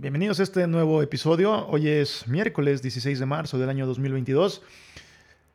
[0.00, 1.66] Bienvenidos a este nuevo episodio.
[1.66, 4.62] Hoy es miércoles 16 de marzo del año 2022.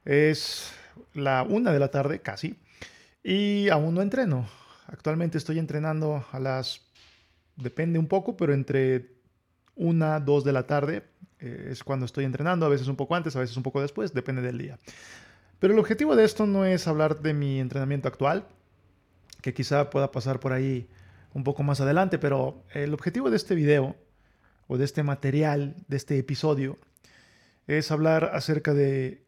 [0.03, 0.73] Es
[1.13, 2.59] la una de la tarde, casi,
[3.23, 4.45] y aún no entreno.
[4.87, 6.81] Actualmente estoy entrenando a las,
[7.55, 9.13] depende un poco, pero entre
[9.75, 11.03] una, dos de la tarde
[11.39, 14.13] eh, es cuando estoy entrenando, a veces un poco antes, a veces un poco después,
[14.13, 14.77] depende del día.
[15.59, 18.45] Pero el objetivo de esto no es hablar de mi entrenamiento actual,
[19.41, 20.89] que quizá pueda pasar por ahí
[21.33, 23.95] un poco más adelante, pero el objetivo de este video
[24.67, 26.77] o de este material, de este episodio,
[27.67, 29.23] es hablar acerca de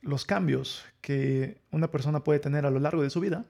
[0.00, 3.44] los cambios que una persona puede tener a lo largo de su vida.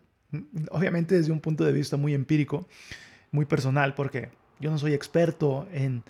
[0.70, 2.68] Obviamente desde un punto de vista muy empírico,
[3.30, 4.30] muy personal, porque
[4.60, 6.02] yo no soy experto en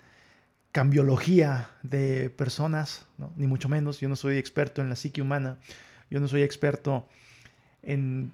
[0.71, 3.99] cambiología de personas, ni mucho menos.
[3.99, 5.57] Yo no soy experto en la psique humana.
[6.09, 7.07] Yo no soy experto
[7.81, 8.31] en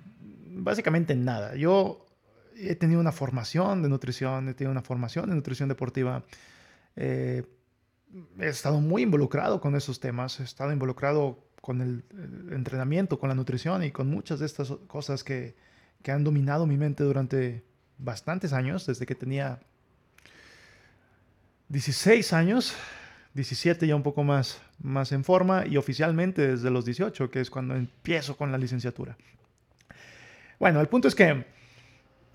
[0.48, 1.56] básicamente en nada.
[1.56, 2.05] Yo
[2.58, 6.24] he tenido una formación de nutrición, he tenido una formación de nutrición deportiva.
[6.96, 7.44] Eh,
[8.40, 12.04] he estado muy involucrado con esos temas, he estado involucrado con el,
[12.52, 15.56] entrenamiento, con la nutrición y con muchas de estas cosas que,
[16.02, 17.64] que, han dominado mi mente durante
[17.98, 19.60] bastantes años, desde que tenía
[21.70, 22.76] 16 años,
[23.34, 27.50] 17 ya un poco más, más en forma y oficialmente desde los 18, que es
[27.50, 29.18] cuando empiezo con la licenciatura.
[30.60, 31.46] Bueno, el punto es que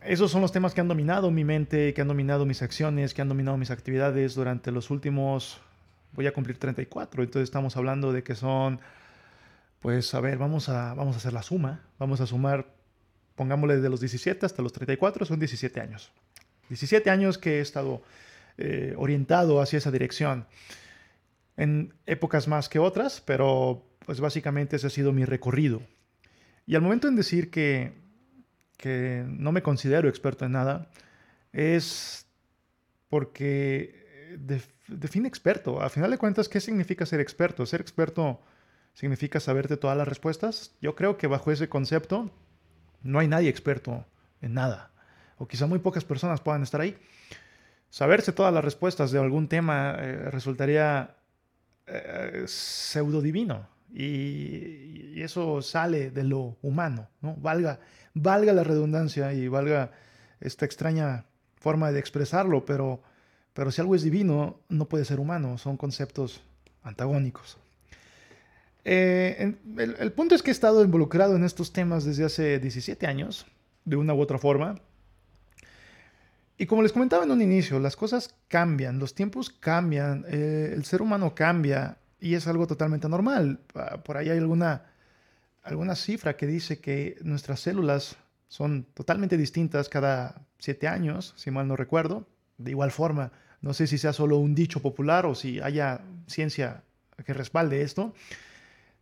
[0.02, 3.22] esos son los temas que han dominado mi mente, que han dominado mis acciones, que
[3.22, 5.60] han dominado mis actividades durante los últimos,
[6.12, 8.80] voy a cumplir 34, entonces estamos hablando de que son,
[9.80, 12.66] pues a ver, vamos a, vamos a hacer la suma, vamos a sumar,
[13.34, 16.12] pongámosle de los 17 hasta los 34, son 17 años.
[16.68, 18.02] 17 años que he estado
[18.56, 20.46] eh, orientado hacia esa dirección,
[21.56, 25.82] en épocas más que otras, pero pues básicamente ese ha sido mi recorrido.
[26.66, 27.92] Y al momento en decir que
[28.80, 30.88] que no me considero experto en nada,
[31.52, 32.26] es
[33.10, 34.38] porque
[34.88, 35.82] define experto.
[35.82, 37.66] A final de cuentas, ¿qué significa ser experto?
[37.66, 38.40] Ser experto
[38.94, 40.72] significa saberte todas las respuestas.
[40.80, 42.30] Yo creo que bajo ese concepto
[43.02, 44.06] no hay nadie experto
[44.40, 44.90] en nada.
[45.36, 46.96] O quizá muy pocas personas puedan estar ahí.
[47.90, 51.16] Saberse todas las respuestas de algún tema eh, resultaría
[51.86, 53.68] eh, pseudo divino.
[53.92, 57.36] Y, eso sale de lo humano, ¿no?
[57.36, 57.80] Valga,
[58.14, 59.90] valga la redundancia y valga
[60.40, 63.02] esta extraña forma de expresarlo, pero,
[63.52, 66.40] pero si algo es divino, no puede ser humano, son conceptos
[66.82, 67.58] antagónicos.
[68.84, 73.46] Eh, el, punto es que he estado involucrado en estos temas desde hace 17 años,
[73.84, 74.80] de una u otra forma.
[76.56, 80.84] Y como les comentaba en un inicio, las cosas cambian, los tiempos cambian, eh, el
[80.84, 83.60] ser humano cambia, y es algo totalmente normal.
[83.74, 84.86] Ah, por ahí hay alguna,
[85.62, 88.16] alguna cifra que dice que nuestras células
[88.48, 92.26] son totalmente distintas cada siete años, si mal no recuerdo.
[92.58, 96.82] De igual forma, no sé si sea solo un dicho popular o si haya ciencia
[97.24, 98.14] que respalde esto.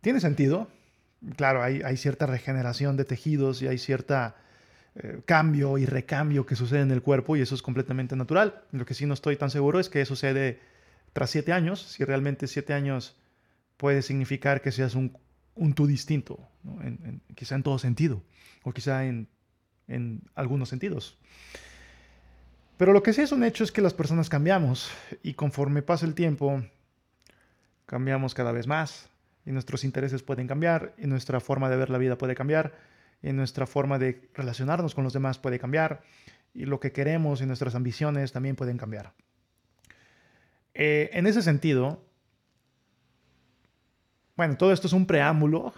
[0.01, 0.67] Tiene sentido.
[1.35, 4.35] Claro, hay, cierta regeneración de tejidos y hay cierta
[4.95, 8.63] eh, cambio y recambio que sucede en el cuerpo y eso es completamente natural.
[8.71, 10.59] Lo que sí no estoy tan seguro es que eso sucede
[11.13, 13.17] tras siete años, si realmente siete años
[13.77, 15.17] puede significar que seas un,
[15.55, 16.39] un tú distinto,
[17.35, 18.23] quizá en todo sentido,
[18.63, 19.27] o quizá en,
[19.87, 21.17] en algunos sentidos.
[22.77, 24.89] Pero lo que sí es un hecho es que las personas cambiamos
[25.21, 26.63] y conforme pasa el tiempo,
[27.85, 29.09] cambiamos cada vez más
[29.45, 32.73] y nuestros intereses pueden cambiar y nuestra forma de ver la vida puede cambiar
[33.21, 36.03] y nuestra forma de relacionarnos con los demás puede cambiar
[36.53, 39.13] y lo que queremos y nuestras ambiciones también pueden cambiar.
[40.81, 42.01] Eh, en ese sentido,
[44.37, 45.73] bueno, todo esto es un preámbulo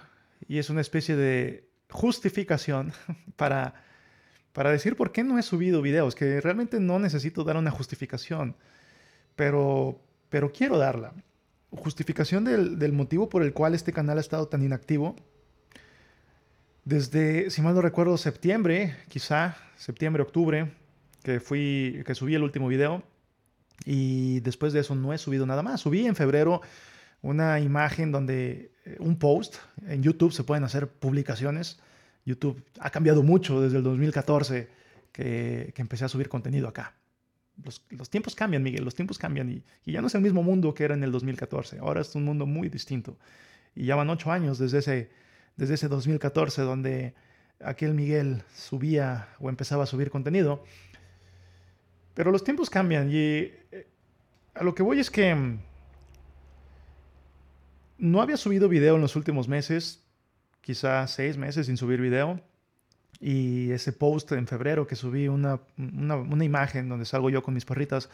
[0.47, 2.93] y es una especie de justificación
[3.35, 3.73] para,
[4.53, 8.55] para decir por qué no he subido videos, que realmente no necesito dar una justificación,
[9.35, 11.15] pero, pero quiero darla.
[11.71, 15.15] Justificación del, del motivo por el cual este canal ha estado tan inactivo.
[16.85, 20.71] Desde, si mal no recuerdo, septiembre, quizá, septiembre, octubre,
[21.23, 23.01] que, fui, que subí el último video.
[23.85, 25.81] Y después de eso no he subido nada más.
[25.81, 26.61] Subí en febrero
[27.21, 29.55] una imagen donde eh, un post
[29.87, 31.79] en YouTube se pueden hacer publicaciones.
[32.25, 34.69] YouTube ha cambiado mucho desde el 2014
[35.11, 36.95] que, que empecé a subir contenido acá.
[37.89, 40.73] Los, tiempos cambian, Miguel, los tiempos cambian y, y, ya no es el mismo mundo
[40.73, 41.79] que era en el 2014.
[41.79, 43.17] Ahora es un mundo muy distinto.
[43.75, 45.11] Y ya van ocho años desde ese,
[45.57, 47.13] desde ese 2014 donde
[47.63, 50.63] aquel Miguel subía o empezaba a subir contenido
[52.13, 53.87] pero los tiempos cambian y eh,
[54.53, 55.59] a lo que voy es que mm,
[58.01, 60.03] no había subido video en los últimos meses,
[60.61, 62.41] quizá seis meses sin subir video.
[63.19, 67.65] Y ese post en febrero que subí una, una, imagen donde salgo yo con mis
[67.65, 68.09] perritas,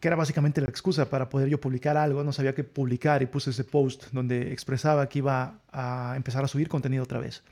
[0.00, 3.26] que era básicamente la excusa para poder yo publicar algo, no sabía qué publicar y
[3.26, 7.42] puse ese post donde expresaba que iba a empezar a subir contenido otra vez.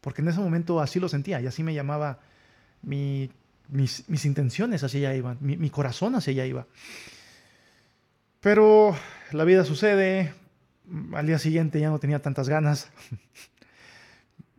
[0.00, 2.20] Porque en ese momento así lo sentía y así me llamaba
[2.80, 3.30] mi,
[3.68, 6.66] mis, intenciones hacia allá iban, mi, corazón hacia allá iba.
[8.40, 8.96] Pero
[9.32, 10.32] la vida sucede,
[11.12, 12.90] al día siguiente ya no tenía tantas ganas.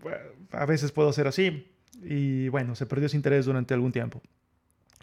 [0.52, 1.70] a veces puedo ser así.
[2.02, 4.22] Y bueno, se perdió ese interés durante algún tiempo.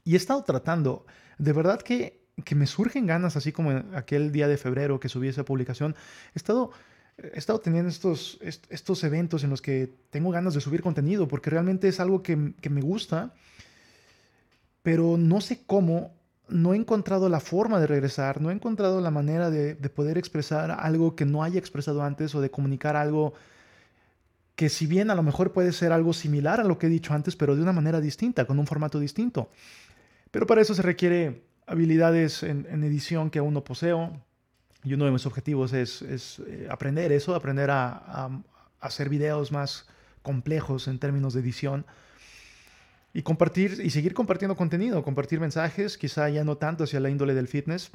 [0.04, 1.06] Y he estado tratando,
[1.38, 5.28] de verdad que, que me surgen ganas, así como aquel día de febrero que subí
[5.28, 5.94] esa publicación.
[6.34, 6.72] He estado,
[7.18, 11.50] he estado teniendo estos, estos eventos en los que tengo ganas de subir contenido, porque
[11.50, 13.34] realmente es algo que, que me gusta,
[14.82, 16.14] pero no sé cómo
[16.48, 20.18] no he encontrado la forma de regresar, no he encontrado la manera de, de, poder
[20.18, 23.34] expresar algo que no haya expresado antes o de comunicar algo
[24.60, 27.14] que si bien a lo mejor puede ser algo similar a lo que he dicho
[27.14, 29.48] antes, pero de una manera distinta, con un formato distinto.
[30.30, 34.20] Pero para eso se requiere habilidades en, edición que aún no poseo.
[34.84, 36.02] Y uno de mis objetivos es,
[36.46, 38.42] eh, aprender eso, aprender a, a
[38.80, 39.86] hacer videos más
[40.20, 41.86] complejos en términos de edición
[43.12, 47.34] y compartir y seguir compartiendo contenido, compartir mensajes, quizá ya no tanto hacia la índole
[47.34, 47.90] del fitness,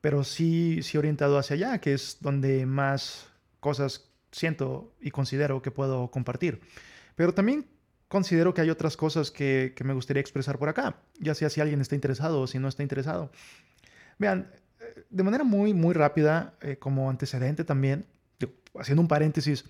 [0.00, 3.28] pero sí, sí orientado hacia allá, que es donde más
[3.60, 6.60] cosas siento y considero que puedo compartir.
[7.14, 7.66] Pero también
[8.08, 11.60] considero que hay otras cosas que, que me gustaría expresar por acá, ya sea si
[11.60, 13.30] alguien está interesado o si no está interesado.
[14.18, 14.50] Vean,
[15.10, 18.06] de manera muy, muy rápida, eh, como antecedente también,
[18.76, 19.64] haciendo un paréntesis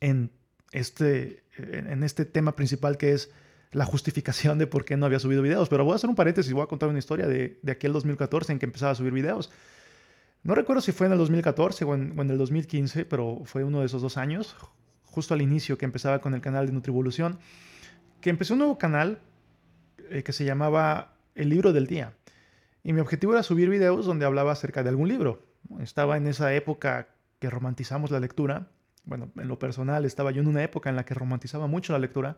[0.00, 0.30] en
[0.72, 3.30] este, en este tema principal que es
[3.72, 5.68] la justificación de por qué no había subido videos.
[5.68, 8.52] Pero voy a hacer un paréntesis, voy a contar una historia de, de aquel 2014
[8.52, 9.50] en que empezaba a subir videos.
[10.42, 13.64] No recuerdo si fue en el 2014 o en, o en, el 2015, pero fue
[13.64, 14.56] uno de esos dos años,
[15.02, 17.38] justo al inicio que empezaba con el canal de Nutrivolución,
[18.20, 19.18] que empecé un nuevo canal
[20.10, 22.12] eh, que se llamaba El Libro del Día.
[22.84, 25.42] Y mi objetivo era subir videos donde hablaba acerca de algún libro.
[25.80, 27.08] Estaba en esa época
[27.40, 28.68] que romantizamos la lectura.
[29.04, 31.98] Bueno, en lo personal estaba yo en una época en la que romantizaba mucho la
[31.98, 32.36] lectura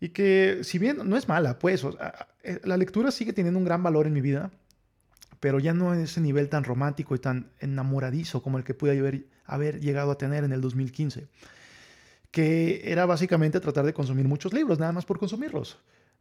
[0.00, 3.58] y que si bien no es mala, pues o sea, eh, la lectura sigue teniendo
[3.58, 4.50] un gran valor en mi vida,
[5.40, 8.98] pero ya no en ese nivel tan romántico y tan enamoradizo como el que pude
[8.98, 11.28] haber, haber llegado a tener en el 2015,
[12.30, 15.78] que era básicamente tratar de consumir muchos libros, nada más por consumirlos.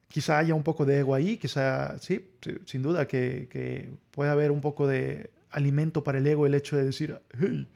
[0.07, 2.31] Quizá haya un poco de ego ahí, quizá, sí,
[2.65, 6.77] sin duda que, que puede haber un poco de alimento para el ego el hecho
[6.77, 7.67] de decir, hey,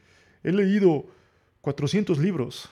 [0.44, 1.06] he leído
[1.62, 2.70] 400 libros,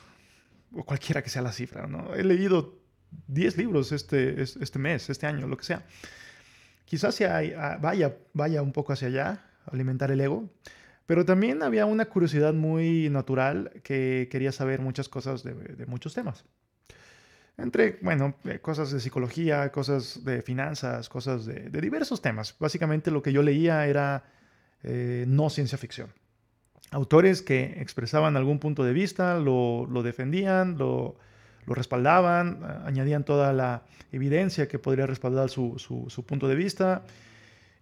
[0.73, 2.13] o cualquiera que sea la cifra, ¿no?
[2.15, 2.78] He leído
[3.27, 5.85] 10 libros este, este mes, este año, lo que sea.
[6.85, 10.50] Quizás sea, vaya, vaya un poco hacia allá, alimentar el ego,
[11.06, 16.45] pero también había una curiosidad muy natural que quería saber muchas cosas de, muchos temas.
[17.57, 22.55] Entre, bueno, eh, cosas de psicología, cosas de finanzas, cosas de, de diversos temas.
[22.57, 24.23] Básicamente lo que yo leía era
[24.83, 26.13] eh, no ciencia ficción.
[26.91, 31.17] Autores que expresaban algún punto de vista, lo, lo defendían, lo,
[31.65, 37.03] lo respaldaban, añadían toda la evidencia que podría respaldar su, su, punto de vista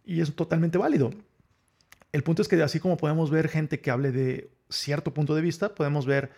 [0.05, 1.11] y es totalmente válido.
[2.11, 5.41] El punto es que así como podemos ver gente que hable de cierto punto de
[5.41, 6.31] vista, podemos ver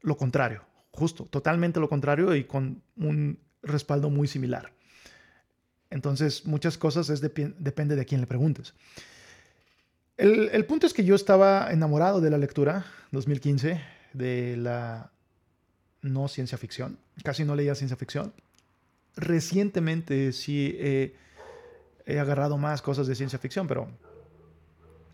[0.00, 0.62] lo contrario,
[0.92, 4.72] justo, totalmente lo contrario y con un respaldo muy similar.
[5.90, 8.74] Entonces, muchas cosas es de, depende de quién le preguntes.
[10.16, 13.80] El, el, punto es que yo estaba enamorado de la lectura 2015,
[14.12, 15.10] de la
[16.04, 16.98] no ciencia ficción.
[17.24, 18.32] Casi no leía ciencia ficción.
[19.16, 21.16] Recientemente sí he,
[22.18, 23.88] agarrado más cosas de ciencia ficción, pero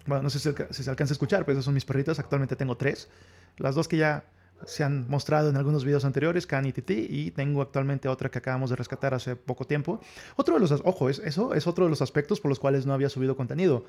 [0.06, 2.18] bueno, no sé si, se alcanza a escuchar, pero esas son mis perritas.
[2.18, 3.08] Actualmente tengo tres.
[3.56, 4.24] Las dos que ya
[4.66, 8.38] se han mostrado en algunos videos anteriores, Can y Titi, y tengo actualmente otra que
[8.38, 10.00] acabamos de rescatar hace poco tiempo.
[10.36, 12.92] Otro de los, ojo, es, eso es otro de los aspectos por los cuales no
[12.92, 13.84] había subido contenido.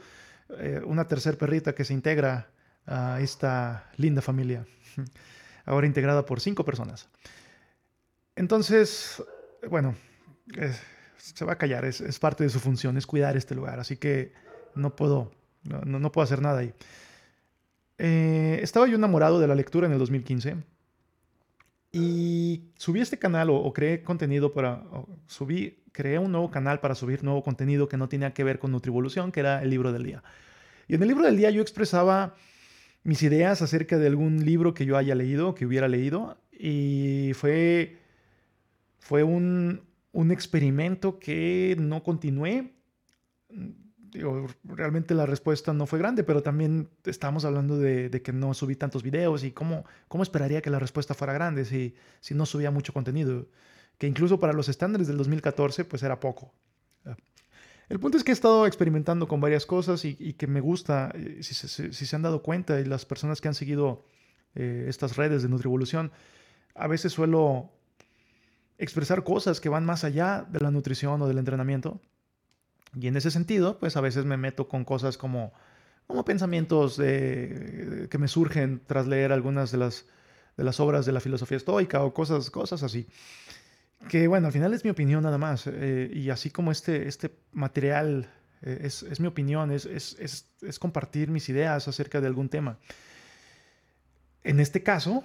[0.59, 2.49] Eh, una tercer perrita que se integra
[2.85, 4.65] a esta linda familia.
[5.65, 7.09] Ahora integrada por cinco personas.
[8.35, 9.23] Entonces,
[9.69, 9.95] bueno,
[11.17, 14.33] se va a callar, es, parte de su función, es cuidar este lugar, así que
[14.75, 15.31] no puedo,
[15.63, 16.73] no, puedo hacer nada ahí.
[17.97, 20.55] Eh, estaba yo enamorado de la lectura en el 2015
[21.91, 24.83] y subí este canal o, o creé contenido para,
[25.27, 28.71] subí, creé un nuevo canal para subir nuevo contenido que no tenía que ver con
[28.71, 30.23] Nutrivolución, que era el libro del día.
[30.87, 32.33] Y en el libro del día yo expresaba
[33.03, 37.97] mis ideas acerca de algún libro que yo haya leído, que hubiera leído, y fue,
[38.99, 39.81] fue un,
[40.11, 42.73] un experimento que no continué.
[44.63, 48.75] Realmente la respuesta no fue grande, pero también estamos hablando de, de, que no subí
[48.75, 52.71] tantos videos y cómo, cómo esperaría que la respuesta fuera grande si, si no subía
[52.71, 53.47] mucho contenido,
[53.97, 56.53] que incluso para los estándares del 2014 pues era poco.
[57.91, 61.39] El punto es que he estado experimentando con varias cosas y, que me gusta, eh,
[61.41, 61.53] si
[62.05, 64.05] se, han dado cuenta y las personas que han seguido
[64.55, 66.09] eh, estas redes de Nutrivolución,
[66.73, 67.69] a veces suelo
[68.77, 71.99] expresar cosas que van más allá de la nutrición o del entrenamiento.
[72.95, 75.51] Y en ese sentido, pues a veces me meto con cosas como,
[76.07, 80.05] como pensamientos que me surgen tras leer algunas de las,
[80.55, 83.09] de las obras de la filosofía estoica o cosas, cosas así
[84.09, 85.67] que bueno, al final es mi opinión nada más.
[85.67, 88.29] Eh, y así como este, este material
[88.61, 92.77] eh, es, es, mi opinión, es, es, es, compartir mis ideas acerca de algún tema.
[94.43, 95.23] En este caso,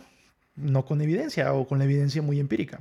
[0.54, 2.80] no con evidencia o con la evidencia muy empírica.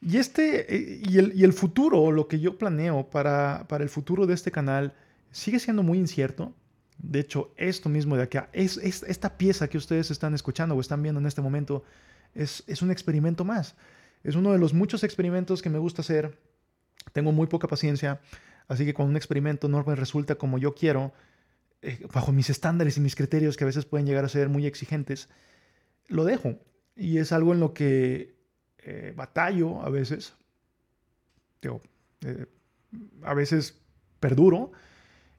[0.00, 3.90] Y, este, eh, y, el, y el futuro, lo que yo planeo para, para el
[3.90, 4.92] futuro de este canal,
[5.30, 6.52] sigue siendo muy incierto.
[6.98, 10.80] De hecho, esto mismo de acá, es, es, esta pieza que ustedes están escuchando o
[10.80, 11.84] están viendo en este momento,
[12.34, 13.74] es, es un experimento más.
[14.24, 16.38] Es uno de los muchos experimentos que me gusta hacer.
[17.12, 18.20] Tengo muy poca paciencia,
[18.66, 21.12] así que cuando un experimento no me resulta como yo quiero,
[21.82, 24.66] eh, bajo mis estándares y mis criterios que a veces pueden llegar a ser muy
[24.66, 25.28] exigentes,
[26.08, 26.58] lo dejo.
[26.96, 28.34] Y es algo en lo que
[28.78, 30.34] eh, batallo a veces.
[31.62, 32.46] Eh,
[33.22, 33.76] a veces
[34.20, 34.72] perduro.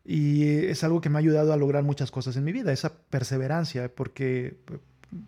[0.04, 2.96] Y es algo que me ha ayudado a lograr muchas cosas en mi vida, esa
[2.96, 4.60] perseverancia, porque,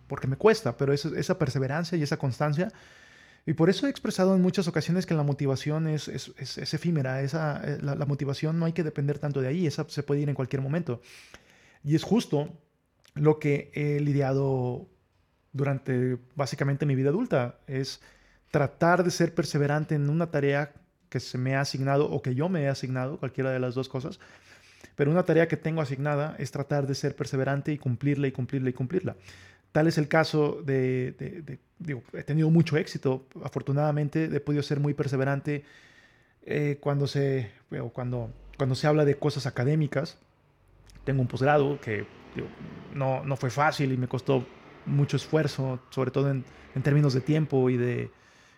[0.06, 2.72] porque me cuesta, pero esa perseverancia y esa constancia
[3.48, 7.62] y por eso he expresado en muchas ocasiones que la motivación es, es, efímera, esa,
[7.64, 10.34] eh, la, motivación no hay que depender tanto de ahí, esa se puede ir en
[10.34, 11.00] cualquier momento.
[11.82, 12.60] Y es justo
[13.14, 14.86] lo que he lidiado
[15.54, 18.02] durante básicamente mi vida adulta, es
[18.50, 20.74] tratar de ser perseverante en una tarea
[21.08, 23.88] que se me ha asignado o que yo me he asignado, cualquiera de las dos
[23.88, 24.20] cosas,
[24.94, 28.68] pero una tarea que tengo asignada es tratar de ser perseverante y cumplirla y cumplirla
[28.68, 29.16] y cumplirla.
[29.78, 34.92] Tal es el caso de, digo, he tenido mucho éxito, afortunadamente he podido ser muy
[34.92, 35.62] perseverante
[36.44, 37.52] eh, cuando, se,
[37.92, 40.18] cuando, cuando se habla de cosas académicas.
[41.04, 42.08] Tengo un posgrado que
[42.92, 44.44] no, no fue fácil y me costó
[44.84, 46.44] mucho esfuerzo, sobre todo en,
[46.74, 48.10] en términos de tiempo y de,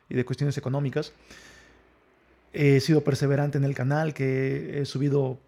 [0.09, 1.13] y de cuestiones económicas.
[2.55, 5.39] He sido perseverante en el canal, que he subido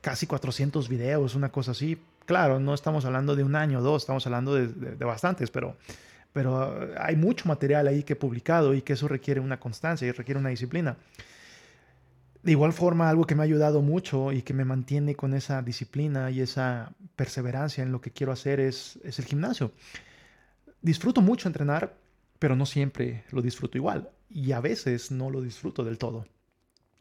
[0.00, 1.98] casi 400 videos, una cosa así,
[2.32, 5.76] Claro, no estamos hablando de un año o dos, estamos hablando de, bastantes, pero,
[6.32, 10.12] pero hay mucho material ahí que he publicado y que eso requiere una constancia y
[10.12, 10.96] requiere una disciplina.
[12.42, 15.60] De igual forma, algo que me ha ayudado mucho y que me mantiene con esa
[15.60, 19.70] disciplina y esa perseverancia en lo que quiero hacer es, es el gimnasio.
[20.80, 21.92] Disfruto mucho entrenar,
[22.38, 24.08] pero no siempre lo disfruto igual.
[24.30, 26.24] Y a veces no lo disfruto del todo.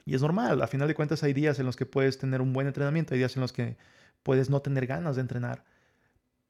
[0.06, 2.52] Y es normal, a final de cuentas hay días en los que puedes tener un
[2.52, 3.78] buen entrenamiento, hay días en los que
[4.24, 5.64] puedes no tener ganas de entrenar,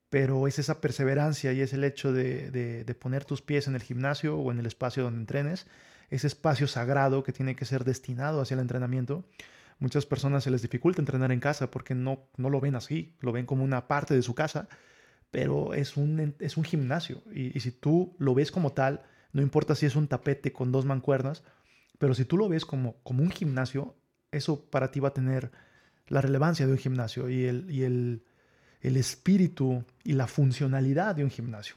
[0.09, 4.37] pero es esa perseverancia y es el hecho de, poner tus pies en el gimnasio
[4.37, 5.67] o en el espacio donde entrenes,
[6.09, 9.23] ese espacio sagrado que tiene que ser destinado hacia el entrenamiento.
[9.79, 13.31] Muchas personas se les dificulta entrenar en casa porque no, no lo ven así, lo
[13.31, 14.67] ven como una parte de su casa,
[15.31, 19.41] pero es un, es un gimnasio y, y si tú lo ves como tal, no
[19.41, 21.43] importa si es un tapete con dos mancuernas,
[21.99, 23.95] pero si tú lo ves como, como un gimnasio,
[24.31, 25.51] eso para ti va a tener
[26.11, 28.23] la relevancia de un gimnasio y el, y el,
[28.81, 31.75] el espíritu y la funcionalidad de un gimnasio.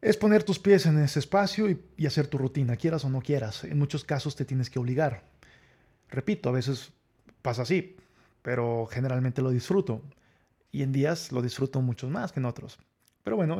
[0.00, 3.64] Es poner tus pies en ese espacio y, hacer tu rutina, quieras o no quieras.
[3.64, 5.22] En muchos casos te tienes que obligar.
[6.08, 6.92] Repito, a veces
[7.42, 7.96] pasa así,
[8.42, 10.02] pero generalmente lo disfruto.
[10.72, 12.78] Y en días lo disfruto mucho más que en otros.
[13.22, 13.58] Pero bueno,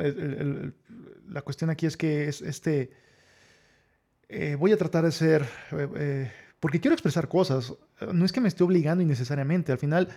[1.28, 2.90] la cuestión aquí es que es este...
[4.28, 7.74] Eh, voy a tratar de ser eh, eh, porque quiero expresar cosas.
[8.12, 9.72] No es que me esté obligando innecesariamente.
[9.72, 10.08] Al final,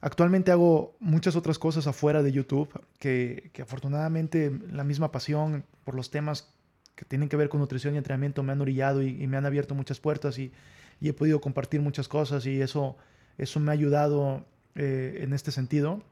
[0.00, 6.10] actualmente hago muchas otras cosas afuera de YouTube que, afortunadamente la misma pasión por los
[6.10, 6.54] temas
[6.94, 9.74] que tienen que ver con nutrición y entrenamiento me han orillado y, me han abierto
[9.74, 10.52] muchas puertas y,
[11.00, 12.96] he podido compartir muchas cosas y eso,
[13.38, 16.02] eso me ha ayudado eh, en este sentido.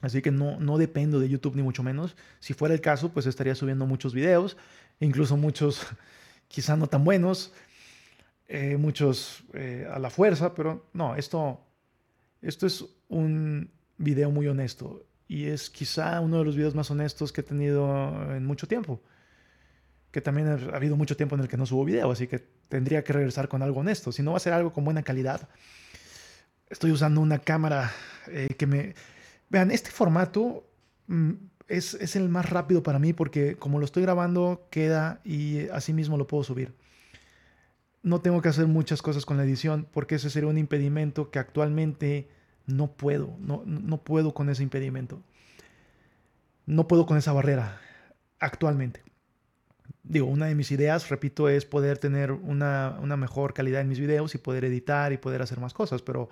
[0.00, 2.16] Así que no, no dependo de YouTube ni mucho menos.
[2.40, 4.56] Si fuera el caso, pues estaría subiendo muchos videos,
[5.00, 5.86] incluso muchos
[6.48, 7.52] quizá no tan buenos,
[8.54, 11.58] eh, muchos eh, a la fuerza, pero no, esto,
[12.42, 17.32] esto es un video muy honesto y es quizá uno de los videos más honestos
[17.32, 19.00] que he tenido en mucho tiempo.
[20.10, 23.02] Que también ha habido mucho tiempo en el que no subo video, así que tendría
[23.02, 24.12] que regresar con algo honesto.
[24.12, 25.48] Si no va a ser algo con buena calidad,
[26.68, 27.90] estoy usando una cámara
[28.28, 28.94] eh, que me...
[29.48, 30.68] Vean, este formato
[31.06, 31.32] mm,
[31.68, 35.94] es, es, el más rápido para mí porque como lo estoy grabando, queda y así
[35.94, 36.74] mismo lo puedo subir
[38.02, 41.38] no tengo que hacer muchas cosas con la edición porque ese sería un impedimento que
[41.38, 42.28] actualmente
[42.66, 45.22] no puedo, no, no puedo con ese impedimento.
[46.66, 47.80] No puedo con esa barrera
[48.38, 49.02] actualmente.
[50.02, 54.34] digo, una de mis ideas, repito, es poder tener una, mejor calidad en mis videos
[54.34, 56.28] y poder editar y poder hacer más cosas, pero,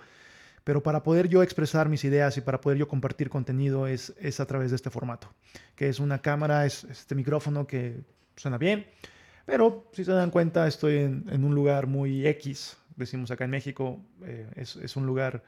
[0.65, 4.41] pero para poder yo expresar mis ideas y para poder yo compartir contenido es, es
[4.41, 5.33] a través de este formato,
[5.77, 8.01] que es una cámara, es este micrófono que
[8.37, 8.87] suena bien,
[9.47, 14.01] pero si se dan cuenta estoy en, un lugar muy X, decimos acá en México,
[14.25, 15.43] eh, es, un lugar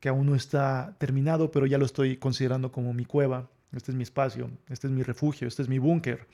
[0.00, 3.96] que aún no está terminado, pero ya lo estoy considerando como mi cueva, este es
[3.96, 6.26] mi espacio, este es mi refugio, este es mi búnker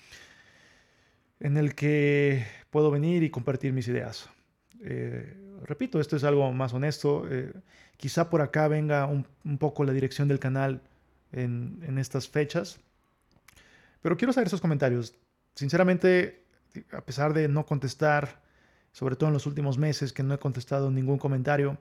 [1.41, 4.29] en el que puedo venir y compartir mis ideas.
[4.83, 5.35] Eh,
[5.65, 7.27] repito, esto es algo más honesto.
[7.31, 7.53] Eh,
[7.97, 9.27] quizá por acá venga un,
[9.59, 10.81] poco la dirección del canal
[11.33, 12.81] en, estas fechas.
[14.03, 15.15] Pero quiero saber esos comentarios.
[15.55, 16.45] Sinceramente,
[16.93, 18.43] a pesar de no contestar,
[18.93, 21.79] sobre todo en los últimos meses que no he contestado ningún comentario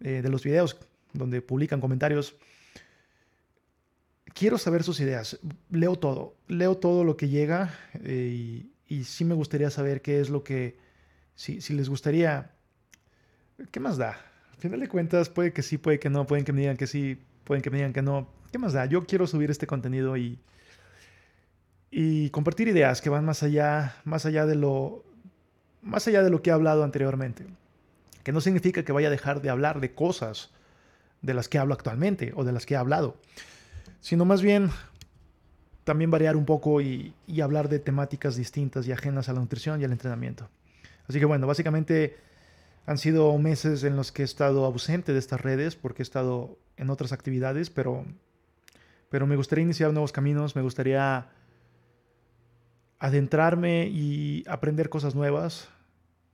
[0.00, 0.78] eh, de los videos
[1.12, 2.36] donde publican comentarios,
[4.34, 5.38] quiero saber sus ideas.
[5.70, 7.74] Leo todo, leo todo lo que llega
[8.04, 10.78] eh, y, sí me gustaría saber qué es lo que,
[11.34, 12.52] si, les gustaría,
[13.70, 14.16] ¿qué más da?
[14.52, 16.86] Al final de cuentas, puede que sí, puede que no, pueden que me digan que
[16.86, 18.32] sí, pueden que me digan que no.
[18.50, 18.86] ¿Qué más da?
[18.86, 20.38] Yo quiero subir este contenido y,
[21.90, 25.04] y compartir ideas que van más allá, más allá de lo,
[25.82, 27.46] más allá de lo que he hablado anteriormente.
[28.22, 30.50] Que no significa que vaya a dejar de hablar de cosas
[31.22, 33.16] de las que hablo actualmente o de las que he hablado
[34.00, 34.70] sino más bien
[35.84, 39.84] también variar un poco y, hablar de temáticas distintas y ajenas a la nutrición y
[39.84, 40.48] al entrenamiento.
[41.08, 42.16] Así que bueno, básicamente
[42.84, 46.58] han sido meses en los que he estado ausente de estas redes porque he estado
[46.76, 48.04] en otras actividades, pero,
[49.08, 51.28] pero me gustaría iniciar nuevos caminos, me gustaría
[52.98, 55.68] adentrarme y aprender cosas nuevas.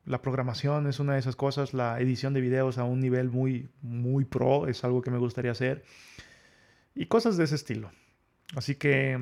[0.04, 3.71] La programación es una de esas cosas, la edición de videos a un nivel muy,
[3.80, 5.85] muy pro es algo que me gustaría hacer
[6.94, 7.90] y cosas de ese estilo.
[8.54, 9.18] Así que,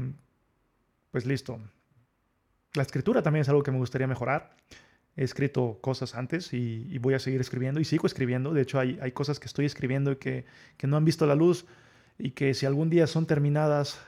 [1.10, 1.60] pues listo.
[2.74, 4.56] La escritura también es algo que me gustaría mejorar.
[5.16, 8.52] He escrito cosas antes y, voy a seguir escribiendo y sigo escribiendo.
[8.52, 10.46] De hecho, hay, hay cosas que estoy escribiendo que,
[10.76, 11.66] que, no han visto la luz
[12.18, 14.00] y que si algún día son terminadas,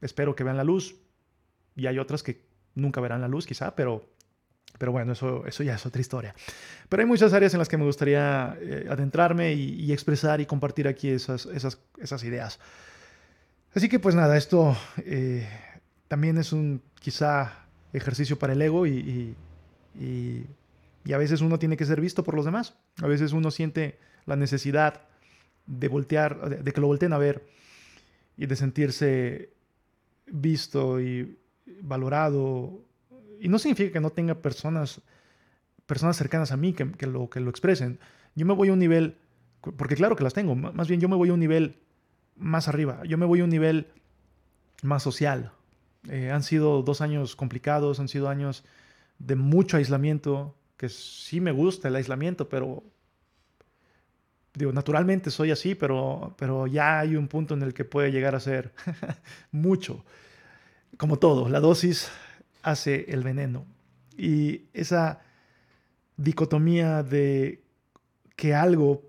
[0.00, 0.96] espero que vean la luz.
[1.74, 4.08] Y hay otras que nunca verán la luz, quizá, pero,
[4.78, 6.34] pero bueno, eso, eso ya es otra historia.
[6.88, 10.46] Pero hay muchas áreas en las que me gustaría eh, adentrarme y, y, expresar y
[10.46, 12.60] compartir aquí esas, esas, esas ideas.
[13.76, 15.46] Así que pues nada, esto eh,
[16.08, 19.36] también es un quizá ejercicio para el ego y,
[21.12, 22.74] a veces uno tiene que ser visto por los demás.
[23.02, 25.02] A veces uno siente la necesidad
[25.66, 27.46] de voltear, de, que lo volteen a ver
[28.38, 29.50] y de sentirse
[30.26, 31.38] visto y
[31.82, 32.80] valorado.
[33.40, 35.00] Y no significa que no tenga personas,
[35.86, 37.98] personas cercanas a mí que, que, lo, que lo expresen.
[38.34, 39.16] Yo me voy a un nivel,
[39.76, 41.76] porque claro que las tengo, más bien yo me voy a un nivel
[42.36, 43.02] más arriba.
[43.04, 43.88] Yo me voy a un nivel
[44.82, 45.52] más social.
[46.08, 48.64] Eh, han sido dos años complicados, han sido años
[49.18, 52.84] de mucho aislamiento, que sí me gusta el aislamiento, pero
[54.54, 58.34] digo, naturalmente soy así, pero, pero ya hay un punto en el que puede llegar
[58.34, 58.72] a ser
[59.50, 60.04] mucho.
[60.96, 62.10] Como todo, la dosis
[62.62, 63.64] hace el veneno.
[64.16, 65.20] Y esa
[66.16, 67.62] dicotomía de
[68.34, 69.02] que algo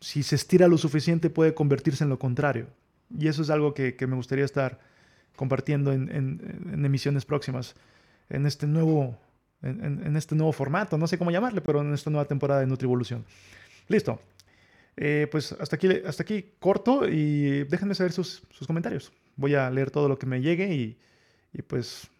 [0.00, 2.68] si se estira lo suficiente puede convertirse en lo contrario.
[3.16, 4.78] Y eso es algo que, me gustaría estar
[5.36, 7.74] compartiendo en, emisiones próximas,
[8.28, 9.16] en este, nuevo,
[9.62, 13.24] en, este nuevo formato, no sé cómo llamarle, pero en esta nueva temporada de Nutrivolución.
[13.88, 14.20] Listo.
[15.00, 19.12] Eh, pues hasta aquí, hasta aquí corto y déjenme saber sus, comentarios.
[19.38, 22.10] Voy a leer todo lo que me llegue y, pues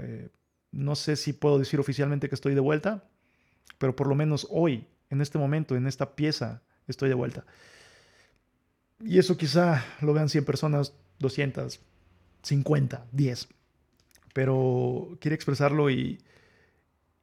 [0.00, 0.28] eh,
[0.70, 3.02] no sé si puedo decir oficialmente que estoy de vuelta,
[3.78, 7.44] pero por lo menos hoy, en este momento, en esta pieza estoy de vuelta.
[9.00, 11.80] Y eso quizá lo vean 100 personas, 200,
[12.42, 13.48] 50, 10.
[14.32, 16.20] Pero quiero expresarlo y,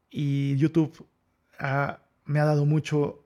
[0.10, 1.08] y YouTube
[2.26, 3.24] me ha dado mucho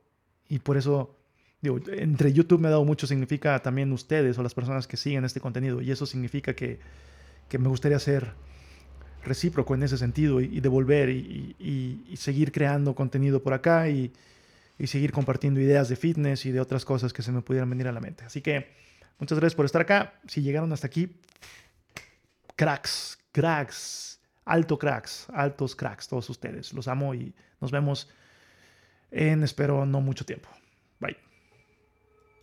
[0.50, 1.16] y por eso,
[1.62, 5.26] digo, entre YouTube me ha dado mucho significa también ustedes o las personas que siguen
[5.26, 5.82] este contenido.
[5.82, 6.80] Y eso significa que,
[7.50, 8.34] que me gustaría ser
[9.24, 14.13] recíproco en ese sentido y, devolver y, y, seguir creando contenido por acá y,
[14.80, 17.88] y seguir compartiendo ideas de fitness y de otras cosas que se me pudieran venir
[17.88, 18.24] a la mente.
[18.24, 18.67] Así que
[19.20, 20.13] muchas gracias por estar acá.
[20.28, 21.17] Si llegaron hasta aquí,
[22.56, 26.74] cracks, cracks, alto cracks, altos cracks, todos ustedes.
[26.74, 28.10] Los amo y nos vemos
[29.12, 30.50] en, espero, no mucho tiempo.